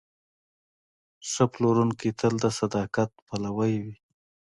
ښه 1.29 1.43
پلورونکی 1.53 2.09
تل 2.19 2.33
د 2.43 2.45
صداقت 2.59 3.09
پلوی 3.27 3.73
وي. 3.83 3.95